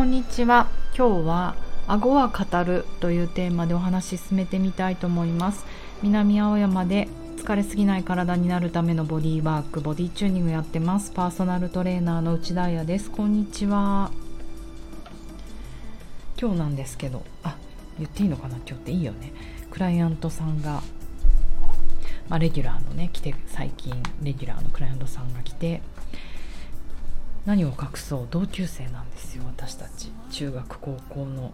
[0.00, 0.66] こんにちは。
[0.96, 5.66] 今日は顎は語るというテーマでお話進めてみたいと思います。
[6.02, 7.06] 南青山で
[7.36, 11.10] 疲れすぎない体になるためのボディーワークボディチューニングやってます。
[11.10, 13.10] パーソナルトレーナーの内田彩です。
[13.10, 14.10] こんにちは。
[16.40, 17.58] 今日なんですけどあ
[17.98, 18.56] 言っていいのかな？
[18.56, 19.34] 今日っていいよね。
[19.70, 20.80] クライアントさんが
[22.30, 25.82] まあ、レギュラーのね来て最近レギュラーのクライアントさんが来て
[27.46, 28.28] 何を隠そう？
[28.30, 30.12] 同級生なんですよ私たち。
[30.30, 31.52] 中学高校の。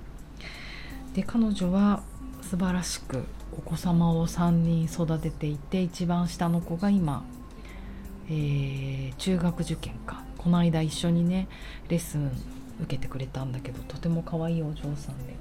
[1.15, 2.03] で彼女は
[2.43, 3.25] 素晴らしく
[3.57, 7.25] お子様を3人育てていて一番下の子が今、
[8.29, 10.23] えー、中学受験か。
[10.39, 11.49] この間一緒にね
[11.89, 12.31] レッスン
[12.83, 15.35] 受けてくれたんだけどとても可愛いお嬢さんで。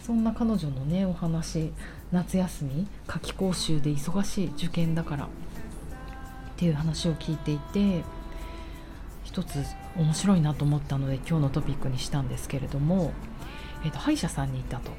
[0.00, 1.70] そんな彼女のねお話
[2.12, 5.28] 夏休み夏期講習で忙しい受験だからっ
[6.56, 8.02] ていう話を聞いていて
[9.38, 9.64] 一つ
[9.96, 13.12] 面白いなと思ったので今日のトピックにしたんですけれども、
[13.84, 14.90] えーと、歯医者さんに行ったと。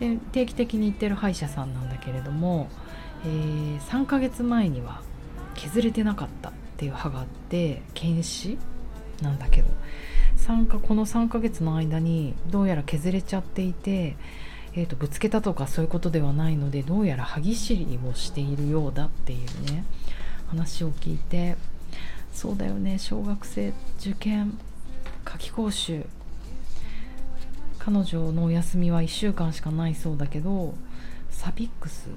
[0.00, 2.68] で定期的に行ってる歯医者さんなんだけれども、
[3.24, 5.00] えー、3ヶ月前には
[5.54, 8.58] 削れてなかったっていう歯があって検視
[9.22, 9.68] なんだけど
[10.36, 14.16] 3かこの3ヶ月の間にどうやら削れちゃっていて、
[14.74, 19.86] えーとぶつけたとかそういうことではないのでどうやら歯ぎしりをしているようだっていうね
[20.48, 21.56] 話を聞いて
[22.36, 22.98] そうだよね。
[22.98, 24.58] 小学生受験
[25.24, 26.04] 夏期講習。
[27.78, 30.74] 彼女のお休みは1週間しかないそうだけど
[31.30, 32.08] サピックス？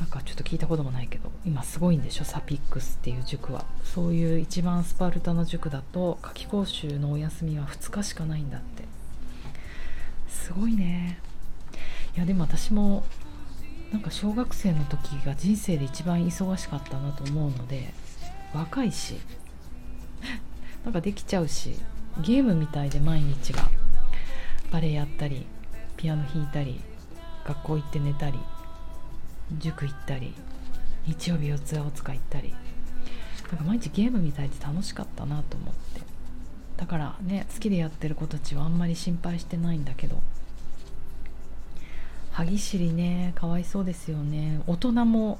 [0.00, 2.24] なんかちょっと聞いたこともないけど今すごいんでしょ？
[2.24, 3.64] サピックスっていう塾は。
[3.84, 8.82] そういう一番スパルタな塾だと夏期講習のお休みは2日しかないんだって。
[10.28, 11.20] すごいね。
[12.16, 13.04] いやでも私も
[13.92, 17.94] なんか小学生の時が人生で一番忙しかったなと思うので
[18.56, 19.20] 若いし。
[20.84, 21.78] なんかできちゃうし。
[22.22, 23.68] ゲームみたいで毎日が。
[24.72, 25.46] バレエやったり
[25.96, 26.80] ピアノ弾いたり
[27.44, 28.38] 学校行って寝たり
[29.58, 30.34] 塾行ったり
[31.06, 32.54] 日曜日四谷大塚行ったり。
[33.50, 36.00] なんか毎日ゲームみたいで楽しかったなと思って。
[36.76, 40.20] だからね好きでやってる子たちはあんまり心配してないんだけど。
[42.32, 44.60] 歯ぎしりねかわいそうですよね。
[44.66, 45.38] 大人も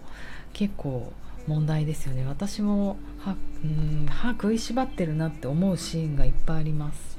[0.52, 1.12] 結構
[1.46, 2.24] 問題ですよね。
[2.26, 7.18] 私も歯うん歯食いしばってるなって思うシーンがいっぱいあります。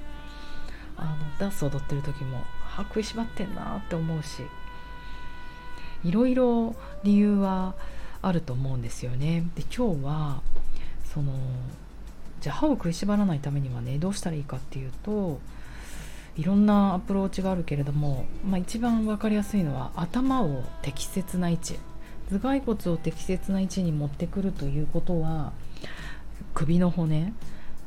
[0.97, 4.41] あのダンス踊ってる時も歯食いしばってんなって思うし。
[6.03, 7.75] いろいろ理由は
[8.21, 9.43] あると思うんですよね。
[9.55, 10.41] で今日は
[11.03, 11.33] その
[12.41, 15.39] じゃあ歯を食いしばらないためにはねどうしたらいいかっていうと
[16.35, 21.79] いろんなアプローチがあるけれども、まあ、一番分かりやすいのは頭を適切な位置。
[22.29, 25.53] 頭蓋骨を適切な位置に持ってくるということは
[26.53, 27.33] 首の骨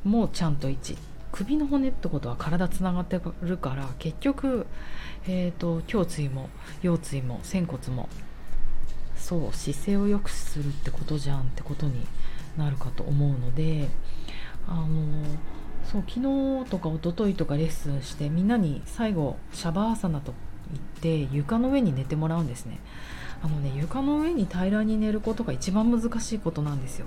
[0.05, 0.97] もちゃんと位置。
[1.33, 4.67] 首の骨ってことは体つながってるから結局、
[5.29, 6.49] えーと、胸椎も
[6.83, 8.09] 腰椎も仙骨も
[9.17, 12.07] そう姿勢を良くするってことじゃんってことに
[12.57, 13.89] なるかと思うので
[14.67, 14.89] あの
[15.85, 20.35] そう昨日とか一昨日とかレッスンしてみんなに最後シャバーサナと
[20.73, 22.81] 言って床の上に寝てもらうんですね。
[23.43, 27.07] あのね床の上に平らに寝ることが一番難しいことなんですよ。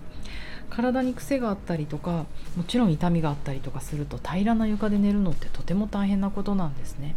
[0.70, 2.26] 体に癖があったりとか
[2.58, 7.16] もちろん痛みがあったりとかすると平らな床で寝るのってとても大変なことなんですね。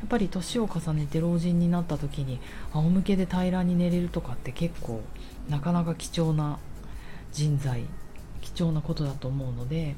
[0.00, 2.40] やっぱり年を重ねて老人になった時に
[2.72, 5.02] 仰向けで平らに寝れるとかって結構
[5.48, 6.58] なかなか貴重な
[7.32, 7.84] 人材
[8.42, 9.96] 貴重なことだと思うので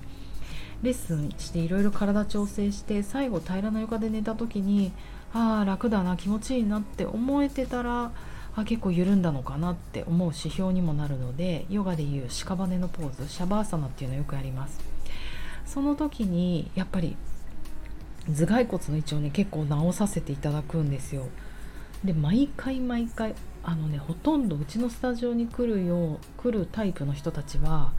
[0.83, 4.93] レッスンしていろいろ体調整して最後平らな床で寝た時に
[5.35, 8.13] ああ楽だな気持ちいいなって思えてたら
[8.57, 14.81] あ結構緩んだのかなって思う指標にもなるのでヨガでいう屍のポーズシャバーサナっていうのをよくやります。
[15.67, 17.17] その時にやっぱり
[18.29, 21.27] 頭蓋骨の位置をね結構直させていただくんですよ。
[22.03, 27.93] で毎回毎回あのねほとんどうちのスタジオに来るよう来るタイプの人たちは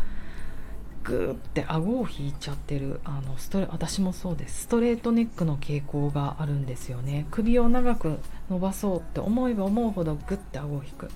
[1.08, 4.64] グーって顎を引いちゃってるあのストレ私もそうです。
[4.64, 7.26] ストレートネックの傾向があるんですよね。
[7.32, 8.20] 首を長く
[8.50, 11.08] 伸ばそうって思えば思うほどグッて顎を引く。
[11.08, 11.14] で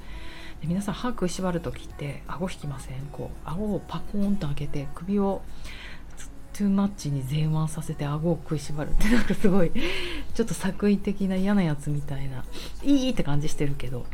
[0.68, 3.02] 皆さん歯食いしばる時って顎引きません？
[3.12, 5.42] こう顎をパコーンと開けて首を
[6.54, 9.72] トゥーマッチに前腕させて顎を食いしばるってなんかすごい
[10.34, 12.44] ちょっと作為的な嫌なやつみたいな
[12.84, 14.06] いいって感じしてるけど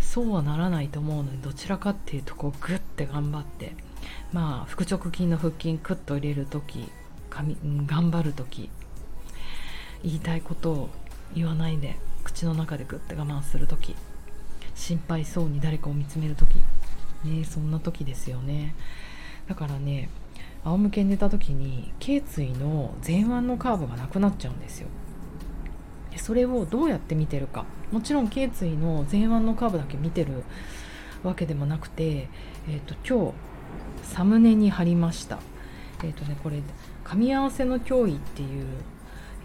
[0.00, 3.72] そうはならないと思うのでどちらかっていうとこうグッて頑張って
[4.32, 6.88] まあ腹直筋の腹筋クッと入れる時
[7.30, 7.56] 髪
[7.86, 8.70] 頑張る時
[10.02, 10.88] 言いたいことを
[11.34, 13.94] 言わないで口の中でグッて我慢する時
[14.74, 16.56] 心配そうに誰かを見つめる時。
[17.24, 18.74] ねそんな時ですよね。
[19.48, 20.08] だからね
[20.64, 24.88] 仰向けに寝た時に頸椎の前腕のカーブがなくなっちゃうんですよ。
[26.18, 27.64] それをどうやって見てるか。
[27.92, 30.44] もちろん頸椎の前腕のカーブだけ見てる
[31.22, 32.28] わけでもなくて、
[32.68, 33.34] えーと、今日
[34.02, 35.38] サムネに貼りました。
[36.02, 36.60] えっ、ー、とねこれ
[37.04, 38.66] 「噛み合わせの脅威」っていう、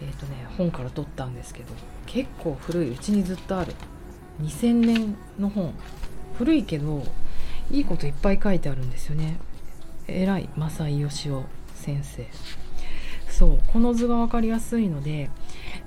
[0.02, 1.72] えーとね、本から取ったんですけど
[2.06, 3.74] 結構古いうちにずっとある。
[4.42, 5.74] 2000年の本。
[6.38, 7.04] 古いけど
[7.70, 9.38] いいこといっぱい書いてあるんですよね。
[10.08, 11.42] 偉い正井義雄
[11.74, 12.26] 先生。
[13.28, 15.30] そうこの図が分かりやすいので、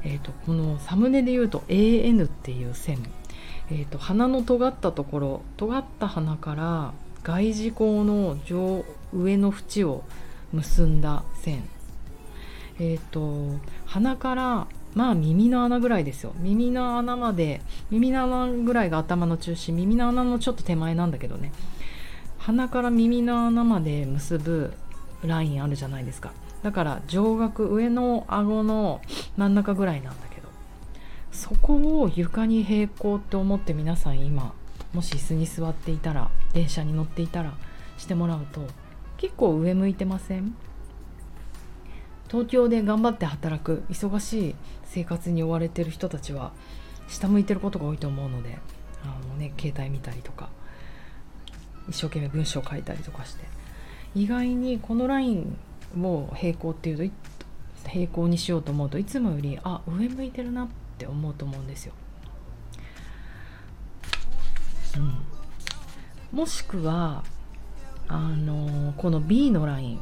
[0.03, 2.99] えーと、このサムネで言うと AN っていう線、
[3.69, 6.93] えーと、鼻の尖ったところ尖った鼻から
[7.23, 10.03] 外耳孔の上上の縁を
[10.53, 11.63] 結んだ線。
[12.79, 16.33] えっ、ー、と鼻からまあ耳の穴ぐらいですよ。
[16.37, 19.75] 耳の穴まで耳の穴ぐらいが頭の中心。
[19.75, 21.51] 耳の穴のちょっと手前なんだけどね。
[22.37, 24.73] 鼻から耳の穴まで結ぶ
[25.25, 26.31] ラインあるじゃないですか。
[26.63, 29.01] だから上顎上の顎の
[29.37, 30.47] 真ん中ぐらいなんだけど
[31.31, 34.53] そこを床に平行って思って皆さん今
[34.91, 37.53] もし椅子に座っていたら電車に乗っていたら
[37.99, 38.61] してもらうと
[39.17, 40.55] 結構上向いてません？
[42.31, 44.55] 東京で頑張って働く忙しい
[44.85, 46.51] 生活に追われてる人たちは
[47.07, 48.57] 下向いてることが多いと思うので
[49.03, 50.49] あの、ね、携帯見たりとか
[51.87, 53.43] 一生懸命文章を書いたりとかして。
[54.15, 55.57] 意外にこのライン
[56.01, 57.15] を平行っていうと
[57.89, 60.67] 平行にしようと思うといつもよりあ上向いてるなっ
[60.97, 61.93] て思うと思うんですよ。
[66.31, 67.23] うん、もしくは
[68.07, 69.99] あのこの B のライン。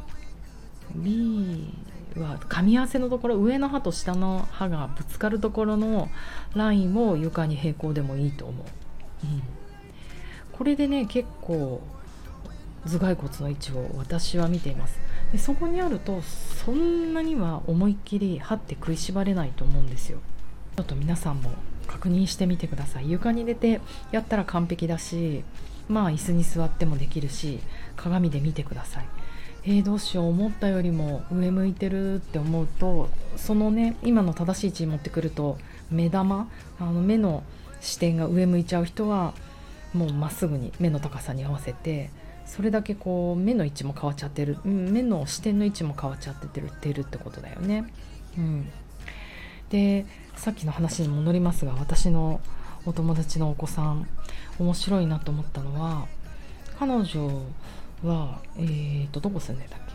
[0.94, 1.74] B
[2.16, 6.08] は噛み合わせのところ上の歯と下の歯がぶつかるところの
[6.54, 8.66] ラインも床に平行でもいいと思う、
[9.24, 9.42] うん、
[10.52, 11.80] これでね結構
[12.86, 14.98] 頭蓋骨の位置を私は見ています。
[15.32, 20.18] でそこにあるとそんなには思いっきり歯って食いしばれないと思うんですよ。
[20.76, 21.50] ちょっと皆さんも
[21.86, 23.10] 確認してみてください。
[23.10, 23.80] 床に出て
[24.12, 25.44] やったら完璧だし
[25.88, 27.60] まあ椅子に座ってもできるし
[27.96, 29.06] 鏡で見てください。
[29.66, 35.56] えー、どうしよう思ったよりも上向いてるって思うとそのね今の正しい位置に持ってくると
[35.90, 36.48] 目玉
[36.78, 37.42] あの目の
[37.80, 39.32] 視点が上向いちゃう人は
[39.94, 42.10] もうまっすぐに目の高さに合わせて
[42.46, 47.92] それだけこう目の位置も変わっちゃってる、目の視点の位置も変わっちゃってるってるってことだよね。
[48.38, 48.68] うん、
[49.70, 50.06] で
[50.36, 52.40] さっきの話に戻りますが私の
[52.86, 54.08] お友達のお子さん
[54.58, 56.06] 面白いなと思ったのは
[56.78, 57.42] 彼女
[58.02, 59.94] はえーとどこ住んでたっけ？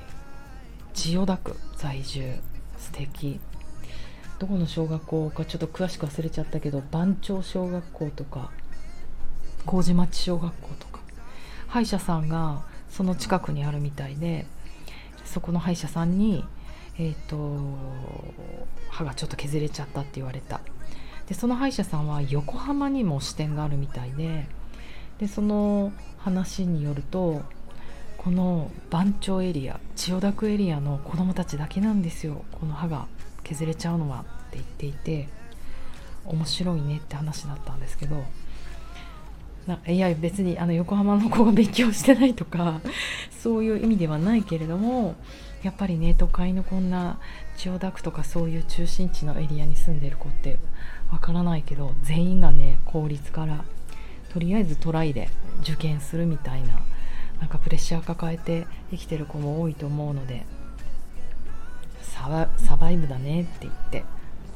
[0.93, 2.39] 千代田区在住。
[2.77, 3.39] 素敵。
[4.39, 8.51] どこの小学校かちょっと詳しく忘れちゃったけど番町小学校とか
[9.65, 10.98] 麹町小学校とか
[11.69, 14.45] 歯医者さんがその近くにあるみたいで
[15.25, 16.43] そこの歯医者さんに
[17.01, 17.57] えーと、
[18.89, 20.59] 歯がちょっと削れちゃったって言われた。
[21.27, 24.47] でその歯医者さんは横浜にも支店があるみたいで
[25.19, 27.43] でその話によると
[28.17, 32.43] この番町エリア千代田区エリアの子供たちだけなんですよ。
[32.51, 33.07] この歯が
[33.43, 35.29] 削れちゃうのはって言っていて
[36.25, 38.25] 面白いねって話だったんですけど
[39.87, 42.81] いや別にあの横浜の子が勉強してないとか
[43.43, 45.15] そういう意味ではないけれども
[45.63, 47.19] やっぱりね都会のこんな
[47.57, 50.57] 千代田区とかそういう中心地のエリアに住んでる子って
[51.11, 53.63] わからないけど全員がね公立から
[54.31, 55.29] とりあえずトライで
[55.61, 56.79] 受験するみたいな
[57.39, 60.45] なんかプレッシャー抱えて生きてる子も多いと思うので
[62.01, 64.03] サバイブだねって言って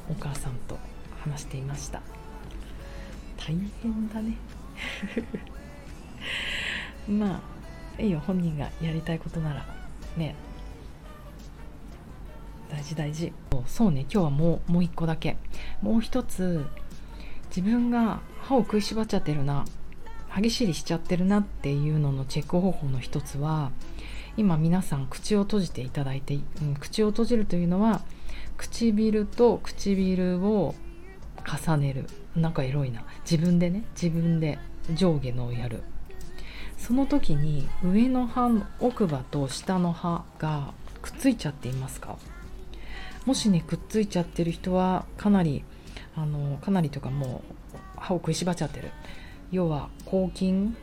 [0.09, 0.77] お母さんと
[1.21, 2.01] 話していました。
[3.37, 4.37] 大変だね。
[7.07, 7.41] ま
[7.97, 9.65] あいいよ本人がやりたいことなら。
[10.17, 10.35] ね。
[12.69, 13.31] 大事大事。
[13.67, 15.37] そうね今日はもうもう一個だけ。
[15.81, 16.65] もう一つ
[17.55, 19.65] 自分が歯を食いしばっちゃってるな。
[20.33, 23.71] 歯ぎしりしちゃってるなっていうののチェック方法の一つは
[24.35, 28.01] 今皆さん口を閉じていただいて、うん、口を閉じるというのは
[28.57, 30.73] 唇と唇を
[31.45, 32.05] 重ねる。
[32.35, 33.03] なんかエロいな。
[33.29, 33.83] 自分でね。
[33.93, 34.59] 自分で
[34.93, 35.83] 上下のをやる。
[36.77, 42.17] その時に上の歯奥歯と下の歯がくっついちゃっていますか？
[43.25, 45.63] もしねくっついちゃってる人はかなり
[46.15, 47.41] あのかなりとかも
[47.73, 48.91] う歯を食いしばっちゃってる。
[49.51, 50.75] 要は抗菌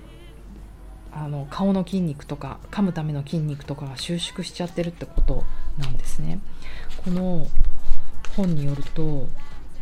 [1.12, 5.45] あの顔の筋肉とか噛むための筋肉とかが収縮しちゃってるってこと
[5.76, 6.40] なんですね。
[7.05, 7.47] この
[8.37, 9.29] 本によると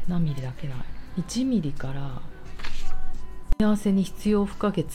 [0.08, 0.74] 何ミリだけな？
[0.74, 2.22] い1ミリから
[3.60, 4.86] 幸せに必要不可欠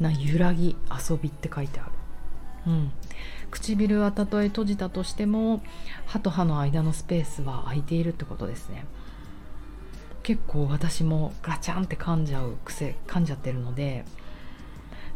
[0.00, 0.76] な揺らぎ
[1.10, 1.90] 遊びって書いてある。
[2.66, 2.92] うん、
[3.50, 5.62] 唇はたとえ閉じたとしても
[6.04, 8.86] 歯と歯の間のスペースは空いているってことですね。
[10.22, 14.04] 結構私もガチャンって噛んじゃう癖噛んじゃってるので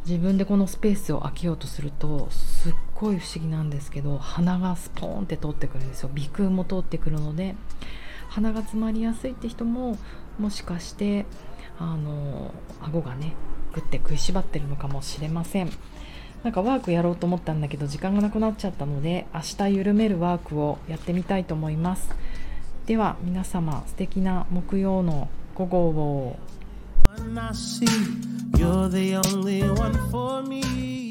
[0.06, 6.10] 自分でこのスペースを空けようとするとすっごい不思議なんですけど鼻がスポーンって通ってくるんですよ。
[6.14, 7.56] 鼻腔も通ってくるので
[8.30, 9.98] 鼻が詰まりやすいって人も
[10.38, 11.26] もしかして
[11.78, 13.34] あの顎がね
[13.74, 15.70] グッて食いしばってるのかもしれません。
[16.42, 22.08] なんかワークやろうと思ったんだけど時間がなくなっちゃったので明日緩めるワークをやってみたいと思います。
[22.86, 26.38] では皆様素敵な木曜の午後を。
[28.56, 31.09] You're the only one for me.